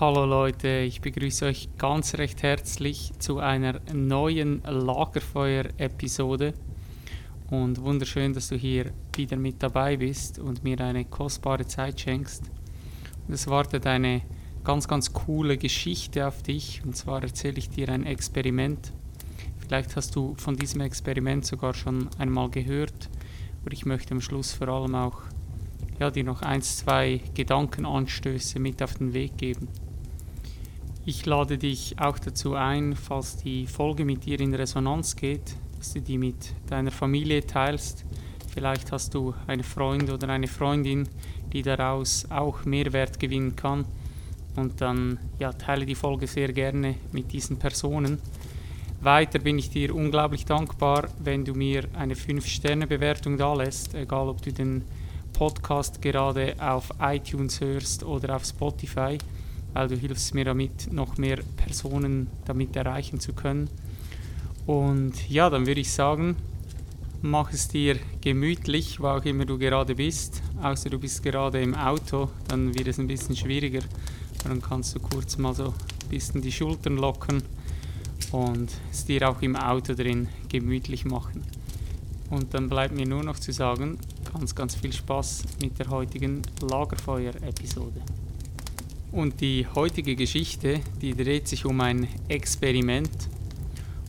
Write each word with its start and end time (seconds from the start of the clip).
Hallo 0.00 0.24
Leute, 0.24 0.78
ich 0.78 1.02
begrüße 1.02 1.44
euch 1.44 1.68
ganz 1.76 2.14
recht 2.14 2.42
herzlich 2.42 3.12
zu 3.18 3.38
einer 3.38 3.82
neuen 3.92 4.62
Lagerfeuer-Episode 4.62 6.54
und 7.50 7.82
wunderschön, 7.82 8.32
dass 8.32 8.48
du 8.48 8.56
hier 8.56 8.94
wieder 9.14 9.36
mit 9.36 9.62
dabei 9.62 9.98
bist 9.98 10.38
und 10.38 10.64
mir 10.64 10.80
eine 10.80 11.04
kostbare 11.04 11.66
Zeit 11.66 12.00
schenkst. 12.00 12.44
Es 13.28 13.46
wartet 13.46 13.86
eine 13.86 14.22
ganz, 14.64 14.88
ganz 14.88 15.12
coole 15.12 15.58
Geschichte 15.58 16.26
auf 16.26 16.42
dich 16.42 16.80
und 16.82 16.96
zwar 16.96 17.22
erzähle 17.22 17.58
ich 17.58 17.68
dir 17.68 17.90
ein 17.90 18.06
Experiment. 18.06 18.94
Vielleicht 19.58 19.96
hast 19.96 20.16
du 20.16 20.34
von 20.38 20.56
diesem 20.56 20.80
Experiment 20.80 21.44
sogar 21.44 21.74
schon 21.74 22.08
einmal 22.16 22.48
gehört, 22.48 23.10
aber 23.60 23.74
ich 23.74 23.84
möchte 23.84 24.14
am 24.14 24.22
Schluss 24.22 24.54
vor 24.54 24.68
allem 24.68 24.94
auch 24.94 25.20
ja, 25.98 26.10
dir 26.10 26.24
noch 26.24 26.40
ein, 26.40 26.62
zwei 26.62 27.20
Gedankenanstöße 27.34 28.58
mit 28.58 28.82
auf 28.82 28.94
den 28.94 29.12
Weg 29.12 29.36
geben. 29.36 29.68
Ich 31.06 31.24
lade 31.24 31.56
dich 31.56 31.98
auch 31.98 32.18
dazu 32.18 32.54
ein, 32.54 32.94
falls 32.94 33.38
die 33.38 33.66
Folge 33.66 34.04
mit 34.04 34.26
dir 34.26 34.38
in 34.38 34.54
Resonanz 34.54 35.16
geht, 35.16 35.56
dass 35.78 35.94
du 35.94 36.02
die 36.02 36.18
mit 36.18 36.52
deiner 36.68 36.90
Familie 36.90 37.46
teilst. 37.46 38.04
Vielleicht 38.52 38.92
hast 38.92 39.14
du 39.14 39.32
einen 39.46 39.62
Freund 39.62 40.10
oder 40.10 40.28
eine 40.28 40.46
Freundin, 40.46 41.08
die 41.54 41.62
daraus 41.62 42.26
auch 42.30 42.66
Mehrwert 42.66 43.18
gewinnen 43.18 43.56
kann. 43.56 43.86
Und 44.56 44.82
dann 44.82 45.18
ja, 45.38 45.54
teile 45.54 45.86
die 45.86 45.94
Folge 45.94 46.26
sehr 46.26 46.52
gerne 46.52 46.96
mit 47.12 47.32
diesen 47.32 47.58
Personen. 47.58 48.18
Weiter 49.00 49.38
bin 49.38 49.58
ich 49.58 49.70
dir 49.70 49.94
unglaublich 49.94 50.44
dankbar, 50.44 51.08
wenn 51.18 51.46
du 51.46 51.54
mir 51.54 51.84
eine 51.94 52.14
5-Sterne-Bewertung 52.14 53.38
da 53.38 53.54
lässt, 53.54 53.94
egal 53.94 54.28
ob 54.28 54.42
du 54.42 54.52
den 54.52 54.84
Podcast 55.32 56.02
gerade 56.02 56.56
auf 56.60 56.90
iTunes 57.00 57.62
hörst 57.62 58.04
oder 58.04 58.36
auf 58.36 58.44
Spotify 58.44 59.16
weil 59.72 59.88
du 59.88 59.96
hilfst 59.96 60.34
mir 60.34 60.44
damit, 60.44 60.92
noch 60.92 61.18
mehr 61.18 61.38
Personen 61.56 62.28
damit 62.44 62.76
erreichen 62.76 63.20
zu 63.20 63.32
können. 63.32 63.68
Und 64.66 65.28
ja, 65.28 65.50
dann 65.50 65.66
würde 65.66 65.80
ich 65.80 65.92
sagen, 65.92 66.36
mach 67.22 67.52
es 67.52 67.68
dir 67.68 67.98
gemütlich, 68.20 69.00
wo 69.00 69.08
auch 69.08 69.24
immer 69.24 69.44
du 69.44 69.58
gerade 69.58 69.94
bist. 69.94 70.42
Außer 70.62 70.90
du 70.90 70.98
bist 70.98 71.22
gerade 71.22 71.60
im 71.60 71.74
Auto, 71.74 72.30
dann 72.48 72.74
wird 72.74 72.88
es 72.88 72.98
ein 72.98 73.06
bisschen 73.06 73.36
schwieriger. 73.36 73.80
Dann 74.44 74.62
kannst 74.62 74.94
du 74.94 75.00
kurz 75.00 75.38
mal 75.38 75.54
so 75.54 75.66
ein 75.66 76.08
bisschen 76.08 76.40
die 76.40 76.52
Schultern 76.52 76.96
lockern 76.96 77.42
und 78.32 78.70
es 78.90 79.04
dir 79.04 79.28
auch 79.28 79.42
im 79.42 79.56
Auto 79.56 79.94
drin 79.94 80.28
gemütlich 80.48 81.04
machen. 81.04 81.42
Und 82.30 82.54
dann 82.54 82.68
bleibt 82.68 82.94
mir 82.94 83.06
nur 83.06 83.24
noch 83.24 83.38
zu 83.38 83.52
sagen, 83.52 83.98
ganz, 84.32 84.54
ganz 84.54 84.76
viel 84.76 84.92
Spaß 84.92 85.44
mit 85.60 85.78
der 85.78 85.88
heutigen 85.88 86.42
Lagerfeuer-Episode. 86.62 88.00
Und 89.12 89.40
die 89.40 89.66
heutige 89.74 90.14
Geschichte, 90.14 90.80
die 91.02 91.16
dreht 91.16 91.48
sich 91.48 91.64
um 91.64 91.80
ein 91.80 92.06
Experiment. 92.28 93.10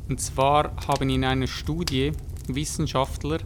Und 0.08 0.22
zwar 0.22 0.76
haben 0.88 1.10
in 1.10 1.26
einer 1.26 1.48
Studie 1.48 2.12
Wissenschaftler 2.48 3.40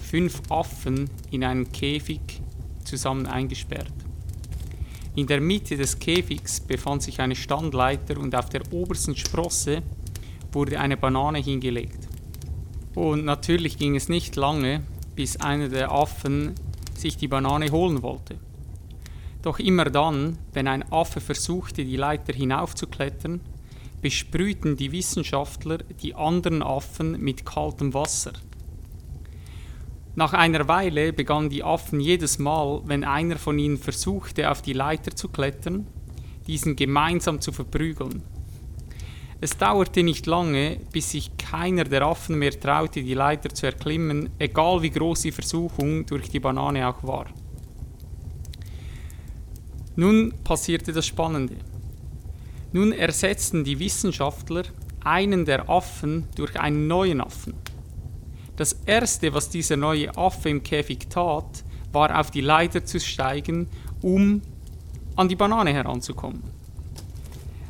fünf 0.00 0.40
Affen 0.50 1.10
in 1.32 1.42
einen 1.42 1.72
Käfig 1.72 2.20
zusammen 2.84 3.26
eingesperrt. 3.26 3.92
In 5.16 5.26
der 5.26 5.40
Mitte 5.40 5.76
des 5.76 5.98
Käfigs 5.98 6.60
befand 6.60 7.02
sich 7.02 7.20
eine 7.20 7.34
Standleiter 7.34 8.18
und 8.18 8.34
auf 8.34 8.48
der 8.48 8.62
obersten 8.72 9.16
Sprosse 9.16 9.82
wurde 10.52 10.78
eine 10.78 10.96
Banane 10.96 11.38
hingelegt. 11.38 12.08
Und 12.94 13.24
natürlich 13.24 13.78
ging 13.78 13.96
es 13.96 14.08
nicht 14.08 14.36
lange, 14.36 14.82
bis 15.16 15.36
einer 15.38 15.68
der 15.68 15.90
Affen 15.90 16.54
sich 16.96 17.16
die 17.16 17.28
Banane 17.28 17.70
holen 17.70 18.02
wollte. 18.02 18.38
Doch 19.44 19.58
immer 19.58 19.84
dann, 19.84 20.38
wenn 20.54 20.66
ein 20.66 20.90
Affe 20.90 21.20
versuchte, 21.20 21.84
die 21.84 21.98
Leiter 21.98 22.32
hinaufzuklettern, 22.32 23.42
besprühten 24.00 24.74
die 24.78 24.90
Wissenschaftler 24.90 25.78
die 26.02 26.14
anderen 26.14 26.62
Affen 26.62 27.20
mit 27.20 27.44
kaltem 27.44 27.92
Wasser. 27.92 28.32
Nach 30.14 30.32
einer 30.32 30.66
Weile 30.66 31.12
begannen 31.12 31.50
die 31.50 31.62
Affen 31.62 32.00
jedes 32.00 32.38
Mal, 32.38 32.80
wenn 32.86 33.04
einer 33.04 33.36
von 33.36 33.58
ihnen 33.58 33.76
versuchte, 33.76 34.50
auf 34.50 34.62
die 34.62 34.72
Leiter 34.72 35.14
zu 35.14 35.28
klettern, 35.28 35.86
diesen 36.46 36.74
gemeinsam 36.74 37.42
zu 37.42 37.52
verprügeln. 37.52 38.22
Es 39.42 39.58
dauerte 39.58 40.02
nicht 40.02 40.24
lange, 40.24 40.78
bis 40.90 41.10
sich 41.10 41.36
keiner 41.36 41.84
der 41.84 42.00
Affen 42.00 42.38
mehr 42.38 42.58
traute, 42.58 43.02
die 43.02 43.12
Leiter 43.12 43.50
zu 43.50 43.66
erklimmen, 43.66 44.30
egal 44.38 44.80
wie 44.80 44.90
groß 44.90 45.20
die 45.20 45.32
Versuchung 45.32 46.06
durch 46.06 46.30
die 46.30 46.40
Banane 46.40 46.88
auch 46.88 47.02
war. 47.02 47.26
Nun 49.96 50.34
passierte 50.42 50.92
das 50.92 51.06
Spannende. 51.06 51.56
Nun 52.72 52.92
ersetzten 52.92 53.62
die 53.62 53.78
Wissenschaftler 53.78 54.64
einen 55.04 55.44
der 55.44 55.68
Affen 55.68 56.26
durch 56.34 56.58
einen 56.58 56.86
neuen 56.86 57.20
Affen. 57.20 57.54
Das 58.56 58.76
erste, 58.86 59.34
was 59.34 59.50
dieser 59.50 59.76
neue 59.76 60.16
Affe 60.16 60.48
im 60.48 60.62
Käfig 60.62 61.08
tat, 61.08 61.64
war 61.92 62.18
auf 62.18 62.30
die 62.30 62.40
Leiter 62.40 62.84
zu 62.84 62.98
steigen, 62.98 63.68
um 64.02 64.42
an 65.16 65.28
die 65.28 65.36
Banane 65.36 65.72
heranzukommen. 65.72 66.42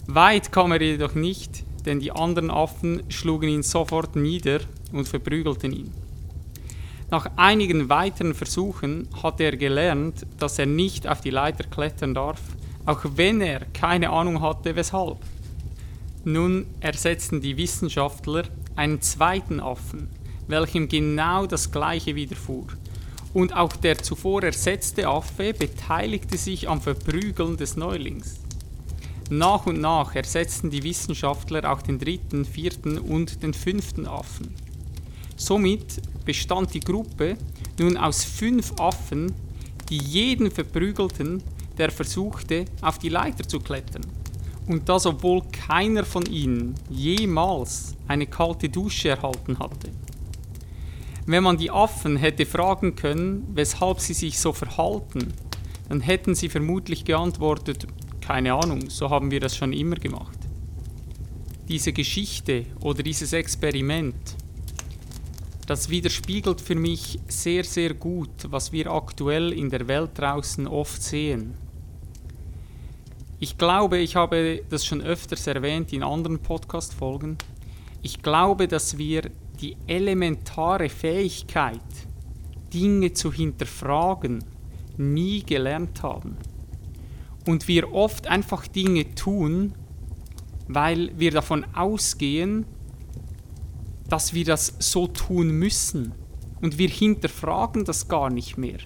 Weit 0.07 0.53
kam 0.53 0.73
er 0.73 0.81
jedoch 0.81 1.15
nicht, 1.15 1.65
denn 1.84 2.01
die 2.01 2.13
anderen 2.13 2.51
Affen 2.51 3.03
schlugen 3.11 3.49
ihn 3.49 3.63
sofort 3.63 4.17
nieder 4.17 4.61
und 4.93 5.09
verprügelten 5.09 5.73
ihn. 5.73 6.03
Nach 7.15 7.31
einigen 7.37 7.89
weiteren 7.89 8.35
Versuchen 8.35 9.09
hatte 9.23 9.45
er 9.45 9.57
gelernt, 9.57 10.27
dass 10.41 10.59
er 10.59 10.67
nicht 10.67 11.07
auf 11.07 11.21
die 11.21 11.31
Leiter 11.31 11.63
klettern 11.63 12.13
darf, 12.13 12.41
auch 12.87 13.03
wenn 13.15 13.41
er 13.41 13.67
keine 13.67 14.11
Ahnung 14.11 14.43
hatte, 14.43 14.75
weshalb. 14.75 15.19
Nun 16.25 16.67
ersetzten 16.81 17.41
die 17.41 17.57
Wissenschaftler 17.57 18.43
einen 18.75 19.01
zweiten 19.01 19.61
Affen, 19.61 20.09
welchem 20.49 20.89
genau 20.89 21.47
das 21.47 21.71
gleiche 21.71 22.17
widerfuhr. 22.17 22.67
Und 23.33 23.55
auch 23.55 23.77
der 23.77 23.99
zuvor 23.99 24.43
ersetzte 24.43 25.07
Affe 25.07 25.55
beteiligte 25.55 26.37
sich 26.37 26.69
am 26.69 26.81
Verprügeln 26.81 27.57
des 27.57 27.77
Neulings. 27.77 28.41
Nach 29.31 29.67
und 29.67 29.81
nach 29.81 30.17
ersetzten 30.17 30.69
die 30.69 30.83
Wissenschaftler 30.83 31.73
auch 31.73 31.81
den 31.81 32.01
dritten, 32.01 32.45
vierten 32.45 32.99
und 32.99 33.45
den 33.45 33.55
fünften 33.55 34.09
Affen. 34.09 34.53
Somit 35.37 36.01
bestand 36.25 36.75
die 36.75 36.81
Gruppe 36.81 37.37
nun 37.79 37.97
aus 37.97 38.25
fünf 38.25 38.73
Affen, 38.79 39.33
die 39.89 39.99
jeden 39.99 40.51
verprügelten, 40.51 41.43
der 41.79 41.91
versuchte, 41.91 42.65
auf 42.81 42.99
die 42.99 43.09
Leiter 43.09 43.47
zu 43.47 43.61
klettern. 43.61 44.07
Und 44.67 44.89
das 44.89 45.07
obwohl 45.07 45.43
keiner 45.53 46.05
von 46.05 46.25
ihnen 46.27 46.75
jemals 46.89 47.95
eine 48.09 48.27
kalte 48.27 48.69
Dusche 48.69 49.11
erhalten 49.11 49.59
hatte. 49.59 49.91
Wenn 51.27 51.43
man 51.43 51.59
die 51.59 51.71
Affen 51.71 52.17
hätte 52.17 52.47
fragen 52.47 52.97
können, 52.97 53.47
weshalb 53.55 54.01
sie 54.01 54.15
sich 54.15 54.39
so 54.39 54.53
verhalten, 54.53 55.33
dann 55.89 56.01
hätten 56.01 56.34
sie 56.34 56.49
vermutlich 56.49 57.05
geantwortet, 57.05 57.87
keine 58.21 58.55
Ahnung, 58.55 58.89
so 58.89 59.11
haben 59.11 59.31
wir 59.31 59.41
das 59.41 59.57
schon 59.57 59.73
immer 59.73 59.97
gemacht. 59.97 60.39
Diese 61.69 61.93
Geschichte 61.93 62.67
oder 62.81 63.03
dieses 63.03 63.33
Experiment 63.33 64.37
das 65.67 65.89
widerspiegelt 65.89 66.61
für 66.61 66.75
mich 66.75 67.19
sehr, 67.29 67.65
sehr 67.65 67.95
gut, 67.95 68.31
was 68.49 68.73
wir 68.73 68.91
aktuell 68.91 69.53
in 69.53 69.71
der 69.71 69.89
Welt 69.89 70.11
draußen 70.15 70.67
oft 70.67 71.03
sehen. 71.03 71.55
Ich 73.41 73.59
glaube, 73.59 73.99
ich 73.99 74.17
habe 74.17 74.63
das 74.71 74.87
schon 74.87 75.01
öfters 75.01 75.47
erwähnt 75.47 75.93
in 75.93 76.03
anderen 76.03 76.39
Podcast-Folgen. 76.39 77.37
Ich 78.03 78.23
glaube, 78.23 78.69
dass 78.69 78.97
wir 78.99 79.31
die 79.61 79.77
elementare 79.87 80.89
Fähigkeit, 80.89 81.81
Dinge 82.73 83.13
zu 83.13 83.33
hinterfragen, 83.33 84.45
nie 84.97 85.43
gelernt 85.43 86.03
haben. 86.03 86.37
Und 87.47 87.69
wir 87.69 87.93
oft 87.93 88.27
einfach 88.27 88.67
Dinge 88.67 89.15
tun, 89.15 89.75
weil 90.69 91.10
wir 91.19 91.31
davon 91.31 91.67
ausgehen, 91.75 92.67
dass 94.09 94.34
wir 94.34 94.45
das 94.45 94.74
so 94.78 95.06
tun 95.06 95.51
müssen. 95.51 96.12
Und 96.60 96.78
wir 96.78 96.89
hinterfragen 96.89 97.84
das 97.84 98.09
gar 98.09 98.30
nicht 98.30 98.56
mehr. 98.56 98.78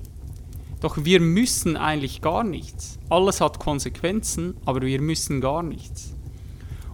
Doch 0.81 1.05
wir 1.05 1.21
müssen 1.21 1.77
eigentlich 1.77 2.21
gar 2.21 2.45
nichts. 2.45 2.99
Alles 3.09 3.41
hat 3.41 3.59
Konsequenzen, 3.59 4.55
aber 4.65 4.83
wir 4.83 5.01
müssen 5.01 5.41
gar 5.41 5.63
nichts. 5.63 6.15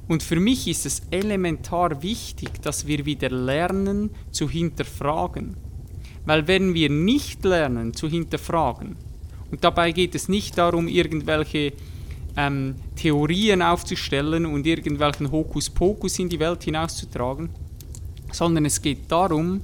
Und 0.09 0.23
für 0.23 0.39
mich 0.39 0.69
ist 0.69 0.85
es 0.85 1.03
elementar 1.11 2.03
wichtig, 2.03 2.61
dass 2.63 2.87
wir 2.87 3.07
wieder 3.07 3.31
lernen 3.31 4.11
zu 4.31 4.49
hinterfragen. 4.49 5.57
Weil 6.27 6.47
wenn 6.47 6.75
wir 6.75 6.91
nicht 6.91 7.45
lernen 7.45 7.95
zu 7.95 8.09
hinterfragen, 8.09 8.97
und 9.51 9.63
dabei 9.63 9.93
geht 9.93 10.15
es 10.15 10.29
nicht 10.29 10.59
darum, 10.59 10.89
irgendwelche 10.89 11.73
ähm, 12.37 12.75
Theorien 12.97 13.63
aufzustellen 13.63 14.47
und 14.47 14.67
irgendwelchen 14.67 15.31
Hokuspokus 15.31 16.19
in 16.19 16.29
die 16.29 16.41
Welt 16.41 16.65
hinauszutragen, 16.65 17.51
sondern 18.35 18.65
es 18.65 18.83
geht 18.83 19.11
darum, 19.11 19.63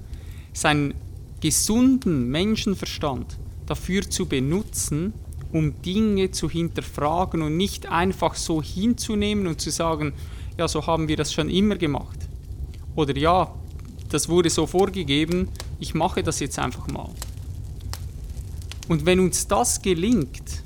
seinen 0.52 0.94
gesunden 1.40 2.30
Menschenverstand 2.30 3.36
dafür 3.66 4.08
zu 4.08 4.26
benutzen, 4.26 5.12
um 5.52 5.82
Dinge 5.82 6.30
zu 6.30 6.48
hinterfragen 6.48 7.42
und 7.42 7.56
nicht 7.56 7.90
einfach 7.90 8.34
so 8.34 8.62
hinzunehmen 8.62 9.46
und 9.46 9.60
zu 9.60 9.70
sagen, 9.70 10.12
ja, 10.56 10.68
so 10.68 10.86
haben 10.86 11.08
wir 11.08 11.16
das 11.16 11.32
schon 11.32 11.50
immer 11.50 11.76
gemacht. 11.76 12.18
Oder 12.94 13.16
ja, 13.16 13.52
das 14.10 14.28
wurde 14.28 14.50
so 14.50 14.66
vorgegeben, 14.66 15.48
ich 15.78 15.94
mache 15.94 16.22
das 16.22 16.40
jetzt 16.40 16.58
einfach 16.58 16.86
mal. 16.88 17.10
Und 18.88 19.06
wenn 19.06 19.20
uns 19.20 19.46
das 19.46 19.82
gelingt, 19.82 20.62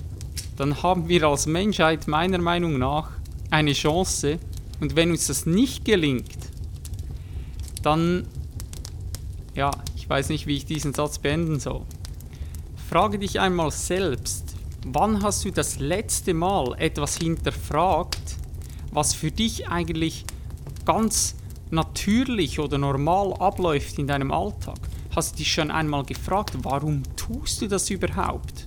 dann 0.56 0.82
haben 0.82 1.08
wir 1.08 1.24
als 1.24 1.46
Menschheit 1.46 2.08
meiner 2.08 2.38
Meinung 2.38 2.78
nach 2.78 3.10
eine 3.50 3.72
Chance. 3.72 4.38
Und 4.80 4.96
wenn 4.96 5.10
uns 5.10 5.26
das 5.26 5.46
nicht 5.46 5.84
gelingt, 5.84 6.43
dann, 7.84 8.26
ja, 9.54 9.70
ich 9.96 10.08
weiß 10.08 10.28
nicht, 10.30 10.46
wie 10.46 10.56
ich 10.56 10.66
diesen 10.66 10.94
Satz 10.94 11.18
beenden 11.18 11.60
soll. 11.60 11.82
Frage 12.88 13.18
dich 13.18 13.40
einmal 13.40 13.70
selbst, 13.70 14.54
wann 14.86 15.22
hast 15.22 15.44
du 15.44 15.50
das 15.50 15.78
letzte 15.78 16.34
Mal 16.34 16.74
etwas 16.78 17.16
hinterfragt, 17.16 18.36
was 18.92 19.14
für 19.14 19.30
dich 19.30 19.68
eigentlich 19.68 20.24
ganz 20.84 21.34
natürlich 21.70 22.60
oder 22.60 22.78
normal 22.78 23.32
abläuft 23.34 23.98
in 23.98 24.06
deinem 24.06 24.30
Alltag? 24.30 24.78
Hast 25.14 25.34
du 25.34 25.36
dich 25.38 25.52
schon 25.52 25.70
einmal 25.70 26.04
gefragt, 26.04 26.52
warum 26.62 27.02
tust 27.16 27.62
du 27.62 27.68
das 27.68 27.90
überhaupt? 27.90 28.66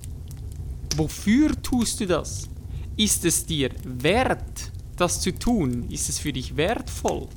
Wofür 0.96 1.50
tust 1.62 2.00
du 2.00 2.06
das? 2.06 2.48
Ist 2.96 3.24
es 3.24 3.46
dir 3.46 3.70
wert, 3.84 4.72
das 4.96 5.20
zu 5.20 5.32
tun? 5.32 5.88
Ist 5.90 6.08
es 6.08 6.18
für 6.18 6.32
dich 6.32 6.56
wertvoll? 6.56 7.28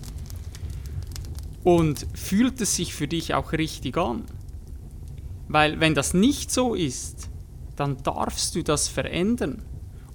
Und 1.63 2.07
fühlt 2.13 2.59
es 2.61 2.75
sich 2.75 2.93
für 2.93 3.07
dich 3.07 3.33
auch 3.33 3.51
richtig 3.53 3.97
an? 3.97 4.23
Weil 5.47 5.79
wenn 5.79 5.93
das 5.93 6.13
nicht 6.13 6.51
so 6.51 6.73
ist, 6.73 7.29
dann 7.75 8.01
darfst 8.03 8.55
du 8.55 8.63
das 8.63 8.87
verändern. 8.87 9.61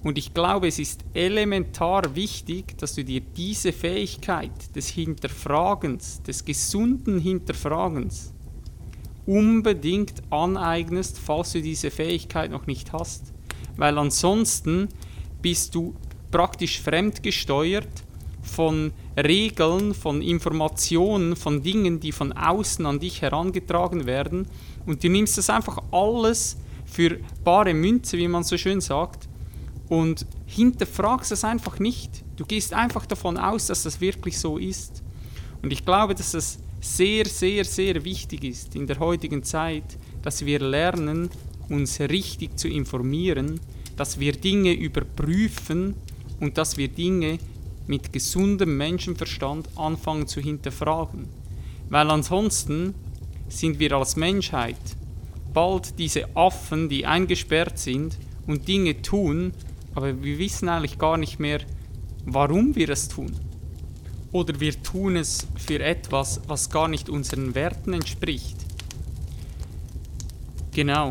Und 0.02 0.18
ich 0.18 0.34
glaube, 0.34 0.68
es 0.68 0.78
ist 0.78 1.04
elementar 1.14 2.14
wichtig, 2.14 2.78
dass 2.78 2.94
du 2.94 3.04
dir 3.04 3.20
diese 3.20 3.72
Fähigkeit 3.72 4.74
des 4.74 4.88
Hinterfragens, 4.88 6.22
des 6.22 6.44
gesunden 6.44 7.18
Hinterfragens, 7.18 8.32
unbedingt 9.26 10.22
aneignest, 10.30 11.18
falls 11.18 11.52
du 11.52 11.60
diese 11.60 11.90
Fähigkeit 11.90 12.50
noch 12.50 12.66
nicht 12.66 12.92
hast. 12.92 13.32
Weil 13.76 13.98
ansonsten 13.98 14.88
bist 15.42 15.74
du 15.74 15.94
praktisch 16.30 16.80
fremdgesteuert 16.80 18.05
von 18.46 18.92
Regeln, 19.16 19.94
von 19.94 20.22
Informationen, 20.22 21.36
von 21.36 21.62
Dingen, 21.62 22.00
die 22.00 22.12
von 22.12 22.32
außen 22.32 22.86
an 22.86 23.00
dich 23.00 23.22
herangetragen 23.22 24.06
werden. 24.06 24.46
Und 24.86 25.02
du 25.02 25.08
nimmst 25.08 25.36
das 25.38 25.50
einfach 25.50 25.82
alles 25.90 26.56
für 26.84 27.18
bare 27.44 27.74
Münze, 27.74 28.16
wie 28.16 28.28
man 28.28 28.44
so 28.44 28.56
schön 28.56 28.80
sagt, 28.80 29.28
und 29.88 30.26
hinterfragst 30.46 31.32
es 31.32 31.44
einfach 31.44 31.78
nicht. 31.78 32.24
Du 32.36 32.44
gehst 32.44 32.72
einfach 32.72 33.06
davon 33.06 33.36
aus, 33.36 33.66
dass 33.66 33.82
das 33.82 34.00
wirklich 34.00 34.38
so 34.38 34.58
ist. 34.58 35.02
Und 35.62 35.72
ich 35.72 35.84
glaube, 35.84 36.14
dass 36.14 36.34
es 36.34 36.58
sehr, 36.80 37.26
sehr, 37.26 37.64
sehr 37.64 38.04
wichtig 38.04 38.44
ist 38.44 38.74
in 38.76 38.86
der 38.86 38.98
heutigen 38.98 39.42
Zeit, 39.42 39.98
dass 40.22 40.44
wir 40.44 40.60
lernen, 40.60 41.30
uns 41.68 42.00
richtig 42.00 42.58
zu 42.58 42.68
informieren, 42.68 43.60
dass 43.96 44.20
wir 44.20 44.32
Dinge 44.32 44.72
überprüfen 44.72 45.94
und 46.40 46.58
dass 46.58 46.76
wir 46.76 46.88
Dinge 46.88 47.38
mit 47.86 48.12
gesundem 48.12 48.76
Menschenverstand 48.76 49.68
anfangen 49.76 50.26
zu 50.26 50.40
hinterfragen. 50.40 51.28
Weil 51.88 52.10
ansonsten 52.10 52.94
sind 53.48 53.78
wir 53.78 53.92
als 53.92 54.16
Menschheit 54.16 54.76
bald 55.52 55.98
diese 55.98 56.36
Affen, 56.36 56.88
die 56.88 57.06
eingesperrt 57.06 57.78
sind 57.78 58.18
und 58.46 58.68
Dinge 58.68 59.00
tun, 59.00 59.52
aber 59.94 60.22
wir 60.22 60.38
wissen 60.38 60.68
eigentlich 60.68 60.98
gar 60.98 61.16
nicht 61.16 61.38
mehr, 61.38 61.60
warum 62.24 62.74
wir 62.76 62.90
es 62.90 63.08
tun. 63.08 63.32
Oder 64.32 64.60
wir 64.60 64.82
tun 64.82 65.16
es 65.16 65.46
für 65.56 65.82
etwas, 65.82 66.42
was 66.46 66.68
gar 66.68 66.88
nicht 66.88 67.08
unseren 67.08 67.54
Werten 67.54 67.94
entspricht. 67.94 68.56
Genau, 70.72 71.08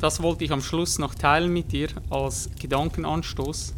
das 0.00 0.20
wollte 0.20 0.44
ich 0.44 0.50
am 0.50 0.62
Schluss 0.62 0.98
noch 0.98 1.14
teilen 1.14 1.52
mit 1.52 1.70
dir 1.70 1.90
als 2.08 2.50
Gedankenanstoß. 2.58 3.74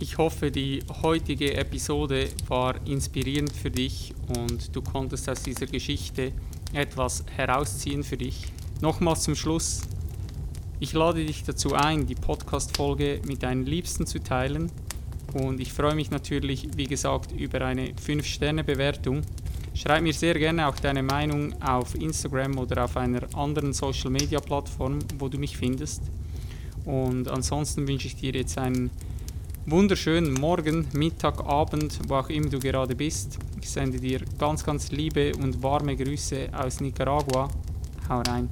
Ich 0.00 0.18
hoffe, 0.18 0.50
die 0.50 0.82
heutige 1.02 1.54
Episode 1.54 2.28
war 2.48 2.84
inspirierend 2.86 3.52
für 3.52 3.70
dich 3.70 4.12
und 4.36 4.74
du 4.74 4.82
konntest 4.82 5.28
aus 5.28 5.42
dieser 5.42 5.66
Geschichte 5.66 6.32
etwas 6.72 7.24
herausziehen 7.36 8.02
für 8.02 8.16
dich. 8.16 8.46
Nochmals 8.80 9.22
zum 9.22 9.36
Schluss, 9.36 9.82
ich 10.80 10.92
lade 10.92 11.24
dich 11.24 11.44
dazu 11.44 11.74
ein, 11.74 12.06
die 12.06 12.16
Podcast-Folge 12.16 13.20
mit 13.24 13.44
deinen 13.44 13.64
Liebsten 13.66 14.04
zu 14.04 14.18
teilen. 14.18 14.70
Und 15.32 15.60
ich 15.60 15.72
freue 15.72 15.94
mich 15.94 16.10
natürlich, 16.10 16.68
wie 16.76 16.86
gesagt, 16.86 17.30
über 17.30 17.60
eine 17.60 17.92
5-Sterne-Bewertung. 17.92 19.22
Schreib 19.74 20.02
mir 20.02 20.12
sehr 20.12 20.34
gerne 20.34 20.66
auch 20.66 20.76
deine 20.76 21.04
Meinung 21.04 21.54
auf 21.62 21.94
Instagram 21.94 22.58
oder 22.58 22.84
auf 22.84 22.96
einer 22.96 23.22
anderen 23.34 23.72
Social-Media-Plattform, 23.72 24.98
wo 25.18 25.28
du 25.28 25.38
mich 25.38 25.56
findest. 25.56 26.02
Und 26.84 27.28
ansonsten 27.28 27.86
wünsche 27.86 28.08
ich 28.08 28.16
dir 28.16 28.32
jetzt 28.32 28.58
einen 28.58 28.90
wunderschönen 29.66 30.34
Morgen, 30.34 30.86
Mittag, 30.92 31.44
Abend, 31.46 31.98
wo 32.08 32.16
auch 32.16 32.28
immer 32.28 32.48
du 32.48 32.58
gerade 32.58 32.94
bist. 32.94 33.38
Ich 33.60 33.70
sende 33.70 33.98
dir 33.98 34.20
ganz, 34.38 34.64
ganz 34.64 34.90
liebe 34.90 35.32
und 35.36 35.62
warme 35.62 35.96
Grüße 35.96 36.48
aus 36.52 36.80
Nicaragua. 36.80 37.48
Hau 38.08 38.20
rein. 38.20 38.48